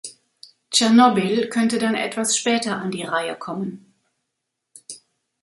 Tschernobyl 0.71 1.47
könnte 1.49 1.77
dann 1.77 1.93
etwas 1.93 2.35
später 2.35 2.77
an 2.77 2.89
die 2.89 3.03
Reihe 3.03 3.35
kommen. 3.35 3.93